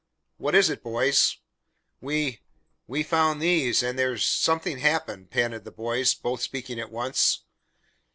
"What 0.39 0.55
is 0.55 0.71
it, 0.71 0.81
boys?" 0.81 1.37
"We 2.01 2.41
we 2.87 3.03
found 3.03 3.39
these 3.39 3.83
and 3.83 3.99
there's 3.99 4.25
something 4.25 4.79
happened," 4.79 5.29
panted 5.29 5.63
the 5.63 5.69
boys, 5.71 6.15
both 6.15 6.41
speaking 6.41 6.79
at 6.79 6.89
once. 6.91 7.41